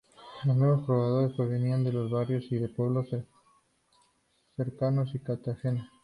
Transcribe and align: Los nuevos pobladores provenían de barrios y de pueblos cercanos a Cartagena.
Los 0.45 0.57
nuevos 0.57 0.83
pobladores 0.87 1.35
provenían 1.35 1.83
de 1.83 1.91
barrios 1.91 2.45
y 2.51 2.55
de 2.57 2.67
pueblos 2.69 3.05
cercanos 4.55 5.11
a 5.13 5.19
Cartagena. 5.23 5.91